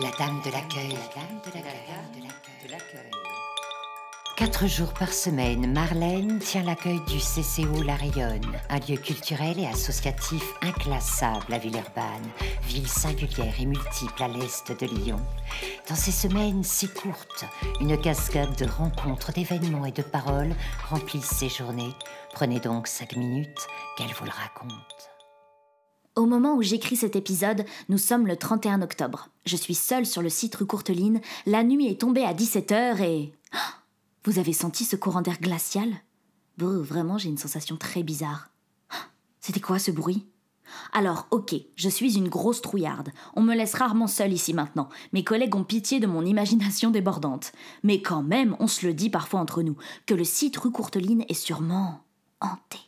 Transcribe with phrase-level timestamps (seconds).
[0.00, 0.96] La dame de l'accueil.
[4.36, 9.66] Quatre jours par semaine, Marlène tient l'accueil du CCO La Rayonne, un lieu culturel et
[9.66, 12.30] associatif inclassable à Villeurbanne,
[12.62, 15.20] ville singulière et multiple à l'est de Lyon.
[15.88, 17.44] Dans ces semaines si courtes,
[17.80, 20.54] une cascade de rencontres, d'événements et de paroles
[20.88, 21.94] remplissent ces journées.
[22.34, 25.17] Prenez donc cinq minutes qu'elle vous le raconte.
[26.18, 29.28] Au moment où j'écris cet épisode, nous sommes le 31 octobre.
[29.46, 33.32] Je suis seule sur le site rue Courteline, la nuit est tombée à 17h et...
[33.52, 33.74] Ah
[34.24, 35.88] vous avez senti ce courant d'air glacial?
[36.56, 38.50] Vraiment, j'ai une sensation très bizarre.
[38.90, 38.96] Ah
[39.38, 40.26] C'était quoi ce bruit?
[40.92, 43.10] Alors, ok, je suis une grosse trouillarde.
[43.36, 44.88] On me laisse rarement seule ici maintenant.
[45.12, 47.52] Mes collègues ont pitié de mon imagination débordante.
[47.84, 51.24] Mais quand même, on se le dit parfois entre nous, que le site rue Courteline
[51.28, 52.00] est sûrement
[52.40, 52.80] hanté.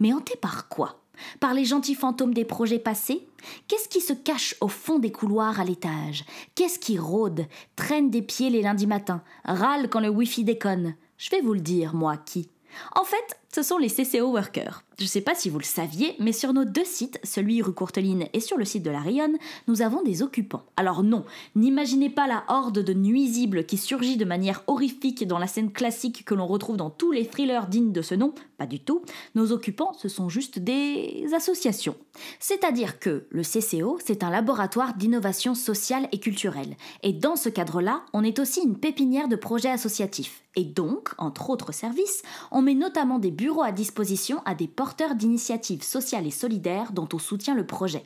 [0.00, 1.01] Mais hanté par quoi?
[1.40, 3.26] Par les gentils fantômes des projets passés
[3.68, 6.24] Qu'est-ce qui se cache au fond des couloirs à l'étage?
[6.54, 10.94] Qu'est-ce qui rôde, traîne des pieds les lundis matins, râle quand le Wi-Fi déconne?
[11.18, 12.48] Je vais vous le dire, moi qui.
[12.94, 14.82] En fait, ce sont les CCO workers.
[14.98, 17.72] Je ne sais pas si vous le saviez, mais sur nos deux sites, celui rue
[17.72, 19.36] Courteline et sur le site de la Rayonne,
[19.68, 20.62] nous avons des occupants.
[20.76, 25.46] Alors non, n'imaginez pas la horde de nuisibles qui surgit de manière horrifique dans la
[25.46, 28.80] scène classique que l'on retrouve dans tous les thrillers dignes de ce nom, pas du
[28.80, 29.02] tout.
[29.34, 31.96] Nos occupants, ce sont juste des associations.
[32.38, 36.76] C'est-à-dire que le CCO, c'est un laboratoire d'innovation sociale et culturelle.
[37.02, 40.42] Et dans ce cadre-là, on est aussi une pépinière de projets associatifs.
[40.54, 45.16] Et donc, entre autres services, on met notamment des bureaux à disposition à des porteurs
[45.16, 48.04] d'initiatives sociales et solidaires dont on soutient le projet.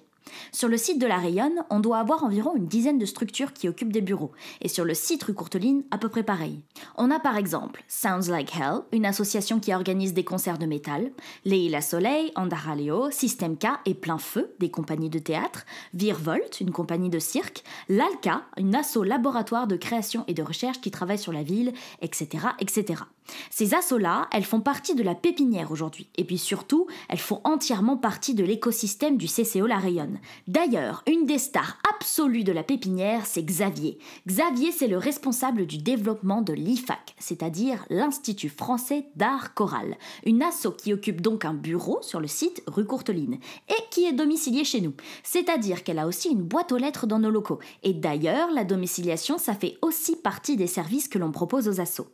[0.51, 3.69] Sur le site de la Rayonne, on doit avoir environ une dizaine de structures qui
[3.69, 6.63] occupent des bureaux, et sur le site rue Courteline, à peu près pareil.
[6.97, 11.13] On a par exemple Sounds Like Hell, une association qui organise des concerts de métal,
[11.45, 17.11] Leila Soleil, Andaraleo, System K et Plein Feu, des compagnies de théâtre, Virvolt, une compagnie
[17.11, 21.43] de cirque, l'ALCA, une asso laboratoire de création et de recherche qui travaille sur la
[21.43, 22.47] ville, etc.
[22.59, 23.03] etc.
[23.51, 27.97] Ces assos-là, elles font partie de la pépinière aujourd'hui, et puis surtout, elles font entièrement
[27.97, 30.19] partie de l'écosystème du CCO La Rayonne.
[30.47, 33.99] D'ailleurs, une des stars absolues de la pépinière, c'est Xavier.
[34.27, 40.69] Xavier, c'est le responsable du développement de l'IFAC, c'est-à-dire l'Institut français d'art choral, une asso
[40.77, 44.81] qui occupe donc un bureau sur le site rue Courteline et qui est domiciliée chez
[44.81, 44.95] nous.
[45.23, 47.59] C'est-à-dire qu'elle a aussi une boîte aux lettres dans nos locaux.
[47.83, 52.09] Et d'ailleurs, la domiciliation, ça fait aussi partie des services que l'on propose aux assos.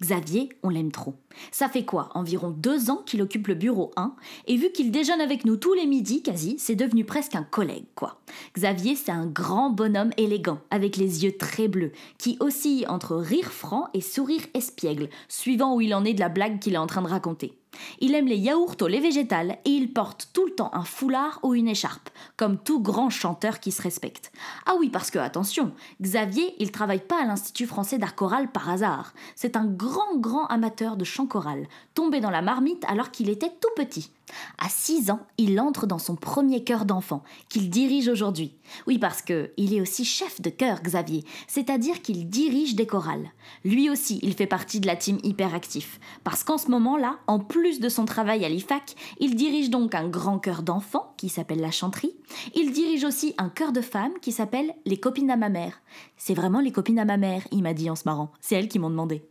[0.00, 1.14] Xavier, on l'aime trop.
[1.50, 4.14] Ça fait quoi Environ deux ans qu'il occupe le bureau 1,
[4.46, 7.86] et vu qu'il déjeune avec nous tous les midis quasi, c'est devenu presque un collègue,
[7.94, 8.20] quoi.
[8.54, 13.52] Xavier, c'est un grand bonhomme élégant, avec les yeux très bleus, qui oscille entre rire
[13.52, 16.86] franc et sourire espiègle, suivant où il en est de la blague qu'il est en
[16.86, 17.57] train de raconter.
[18.00, 21.38] Il aime les yaourts au lait végétal et il porte tout le temps un foulard
[21.42, 24.32] ou une écharpe, comme tout grand chanteur qui se respecte.
[24.66, 28.68] Ah oui, parce que, attention, Xavier, il travaille pas à l'Institut français d'art choral par
[28.68, 29.12] hasard.
[29.34, 33.52] C'est un grand, grand amateur de chant choral, tombé dans la marmite alors qu'il était
[33.60, 34.10] tout petit.
[34.58, 38.56] À 6 ans, il entre dans son premier chœur d'enfant, qu'il dirige aujourd'hui.
[38.86, 43.30] Oui, parce que il est aussi chef de chœur, Xavier, c'est-à-dire qu'il dirige des chorales.
[43.64, 47.80] Lui aussi, il fait partie de la team hyperactif, parce qu'en ce moment-là, en plus
[47.80, 51.70] de son travail à l'IFAC, il dirige donc un grand chœur d'enfants qui s'appelle la
[51.70, 52.16] chanterie.
[52.54, 55.80] Il dirige aussi un chœur de femmes qui s'appelle les copines à ma mère.
[56.16, 58.32] C'est vraiment les copines à ma mère, il m'a dit en se marrant.
[58.40, 59.22] C'est elles qui m'ont demandé.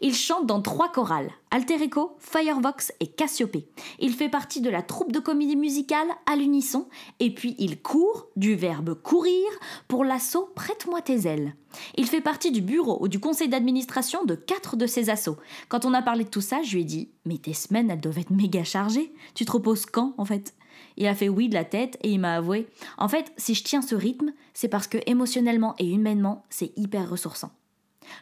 [0.00, 3.68] Il chante dans trois chorales, Alterico, Firevox et Cassiopée.
[3.98, 6.88] Il fait partie de la troupe de comédie musicale à l'unisson,
[7.18, 9.46] et puis il court, du verbe courir,
[9.88, 11.54] pour l'assaut Prête-moi tes ailes.
[11.96, 15.38] Il fait partie du bureau ou du conseil d'administration de quatre de ces assauts.
[15.68, 18.00] Quand on a parlé de tout ça, je lui ai dit Mais tes semaines, elles
[18.00, 19.12] doivent être méga chargées.
[19.34, 20.54] Tu te reposes quand, en fait?
[20.96, 23.64] Il a fait oui de la tête et il m'a avoué En fait, si je
[23.64, 27.50] tiens ce rythme, c'est parce que émotionnellement et humainement, c'est hyper ressourçant.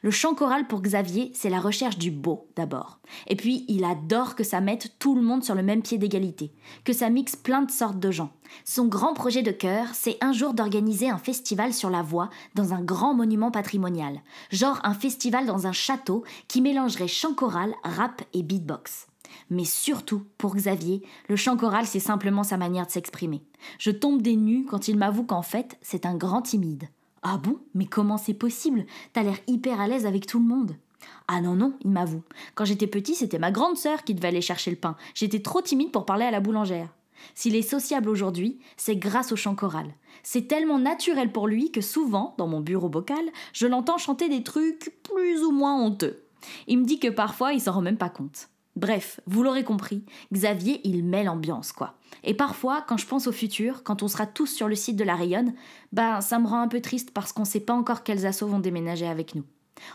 [0.02, 2.98] Le chant choral pour Xavier, c'est la recherche du beau d'abord.
[3.26, 6.52] Et puis, il adore que ça mette tout le monde sur le même pied d'égalité,
[6.84, 8.32] que ça mixe plein de sortes de gens.
[8.64, 12.74] Son grand projet de cœur, c'est un jour d'organiser un festival sur la voix dans
[12.74, 14.20] un grand monument patrimonial,
[14.50, 19.06] genre un festival dans un château qui mélangerait chant choral, rap et beatbox.
[19.50, 23.42] Mais surtout, pour Xavier, le chant choral, c'est simplement sa manière de s'exprimer.
[23.78, 26.88] Je tombe des nues quand il m'avoue qu'en fait, c'est un grand timide.
[27.30, 27.58] Ah bon?
[27.74, 28.86] Mais comment c'est possible?
[29.12, 30.76] T'as l'air hyper à l'aise avec tout le monde.
[31.26, 32.22] Ah non, non, il m'avoue.
[32.54, 34.96] Quand j'étais petit, c'était ma grande sœur qui devait aller chercher le pain.
[35.12, 36.88] J'étais trop timide pour parler à la boulangère.
[37.34, 39.92] S'il est sociable aujourd'hui, c'est grâce au chant choral.
[40.22, 44.42] C'est tellement naturel pour lui que souvent, dans mon bureau bocal, je l'entends chanter des
[44.42, 46.22] trucs plus ou moins honteux.
[46.66, 48.48] Il me dit que parfois, il s'en rend même pas compte.
[48.78, 51.94] Bref, vous l'aurez compris, Xavier, il met l'ambiance, quoi.
[52.22, 55.02] Et parfois, quand je pense au futur, quand on sera tous sur le site de
[55.02, 55.52] la Rayonne,
[55.92, 58.60] ben ça me rend un peu triste parce qu'on sait pas encore quels assauts vont
[58.60, 59.42] déménager avec nous.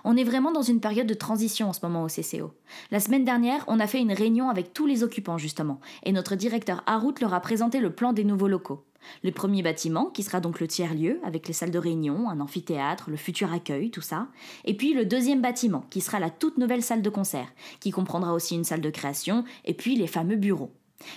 [0.04, 2.52] On est vraiment dans une période de transition en ce moment au CCO.
[2.92, 6.36] La semaine dernière, on a fait une réunion avec tous les occupants justement, et notre
[6.36, 8.84] directeur Harout leur a présenté le plan des nouveaux locaux.
[9.24, 13.10] Le premier bâtiment, qui sera donc le tiers-lieu, avec les salles de réunion, un amphithéâtre,
[13.10, 14.28] le futur accueil, tout ça.
[14.66, 18.34] Et puis le deuxième bâtiment, qui sera la toute nouvelle salle de concert, qui comprendra
[18.34, 20.72] aussi une salle de création, et puis les fameux bureaux.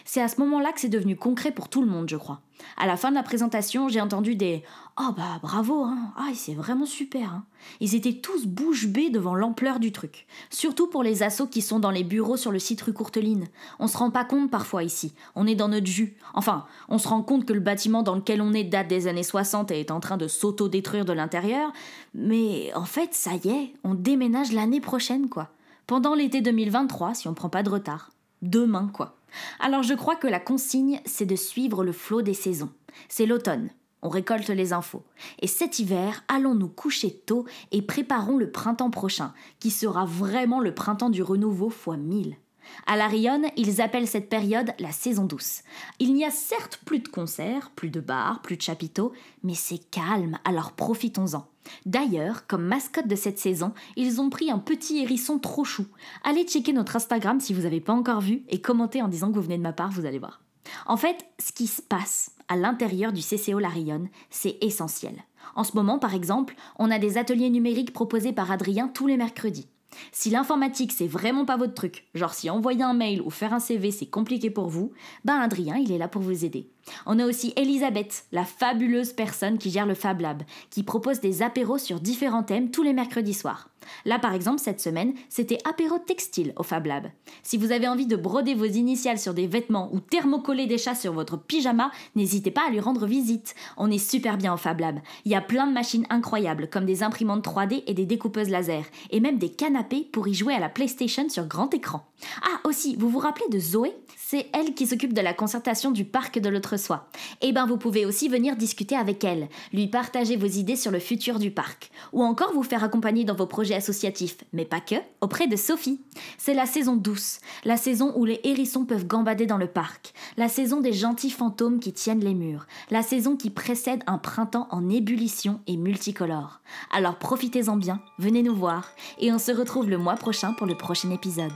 [0.05, 2.40] C'est à ce moment-là que c'est devenu concret pour tout le monde, je crois.
[2.76, 4.62] À la fin de la présentation, j'ai entendu des
[4.99, 6.12] Oh bah bravo, hein.
[6.17, 7.44] Ah, c'est vraiment super, hein.
[7.81, 10.26] Ils étaient tous bouche bée devant l'ampleur du truc.
[10.50, 13.46] Surtout pour les assos qui sont dans les bureaux sur le site rue Courteline.
[13.78, 15.12] On se rend pas compte parfois ici.
[15.34, 16.17] On est dans notre jus.
[16.34, 19.23] Enfin, on se rend compte que le bâtiment dans lequel on est date des années
[19.23, 21.73] 60 et est en train de s'auto-détruire de l'intérieur.
[22.14, 25.50] Mais en fait, ça y est, on déménage l'année prochaine, quoi.
[25.87, 28.11] Pendant l'été 2023, si on prend pas de retard.
[28.43, 29.15] Demain, quoi.
[29.61, 32.71] Alors je crois que la consigne, c'est de suivre le flot des saisons.
[33.09, 33.71] C'est l'automne.
[34.03, 35.03] On récolte les infos.
[35.41, 40.61] Et cet hiver, allons nous coucher tôt et préparons le printemps prochain, qui sera vraiment
[40.61, 42.37] le printemps du renouveau fois mille.
[42.86, 45.62] À la Rionne, ils appellent cette période la saison douce.
[45.98, 49.90] Il n'y a certes plus de concerts, plus de bars, plus de chapiteaux, mais c'est
[49.90, 51.46] calme, alors profitons-en.
[51.84, 55.86] D'ailleurs, comme mascotte de cette saison, ils ont pris un petit hérisson trop chou.
[56.22, 59.34] Allez checker notre Instagram si vous n'avez pas encore vu et commentez en disant que
[59.34, 60.40] vous venez de ma part, vous allez voir.
[60.86, 65.24] En fait, ce qui se passe à l'intérieur du CCO La Rionne, c'est essentiel.
[65.54, 69.16] En ce moment, par exemple, on a des ateliers numériques proposés par Adrien tous les
[69.16, 69.68] mercredis.
[70.12, 73.60] Si l'informatique c'est vraiment pas votre truc, genre si envoyer un mail ou faire un
[73.60, 74.93] CV c'est compliqué pour vous,
[75.25, 76.70] ben Adrien il est là pour vous aider.
[77.05, 81.43] On a aussi Elisabeth, la fabuleuse personne qui gère le Fab Lab, qui propose des
[81.43, 83.69] apéros sur différents thèmes tous les mercredis soirs.
[84.05, 87.06] Là, par exemple, cette semaine, c'était apéro textile au Fab Lab.
[87.43, 90.94] Si vous avez envie de broder vos initiales sur des vêtements ou thermocoller des chats
[90.94, 93.55] sur votre pyjama, n'hésitez pas à lui rendre visite.
[93.77, 94.99] On est super bien au Fab Lab.
[95.25, 98.85] Il y a plein de machines incroyables, comme des imprimantes 3D et des découpeuses laser,
[99.11, 102.06] et même des canapés pour y jouer à la PlayStation sur grand écran.
[102.43, 103.93] Ah, aussi, vous vous rappelez de Zoé?
[104.17, 107.08] C'est elle qui s'occupe de la concertation du parc de l'autre soi.
[107.40, 110.99] Eh ben, vous pouvez aussi venir discuter avec elle, lui partager vos idées sur le
[110.99, 114.96] futur du parc, ou encore vous faire accompagner dans vos projets associatif, mais pas que,
[115.20, 116.00] auprès de Sophie.
[116.38, 120.49] C'est la saison douce, la saison où les hérissons peuvent gambader dans le parc, la
[120.49, 124.88] saison des gentils fantômes qui tiennent les murs, la saison qui précède un printemps en
[124.88, 126.61] ébullition et multicolore.
[126.93, 130.76] Alors profitez-en bien, venez nous voir, et on se retrouve le mois prochain pour le
[130.76, 131.52] prochain épisode.